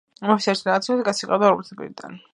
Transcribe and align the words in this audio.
მეფეს 0.29 0.47
ერთი 0.53 0.71
ავსიტყვა 0.77 1.05
კაცი 1.11 1.29
ჰყავდა 1.29 1.53
რომლის 1.53 1.73
პირიდან 1.83 2.23